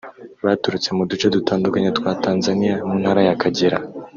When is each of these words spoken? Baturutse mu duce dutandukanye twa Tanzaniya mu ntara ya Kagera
Baturutse 0.45 0.89
mu 0.97 1.03
duce 1.11 1.27
dutandukanye 1.35 1.89
twa 1.97 2.11
Tanzaniya 2.23 2.75
mu 2.87 2.93
ntara 3.01 3.21
ya 3.27 3.35
Kagera 3.41 3.77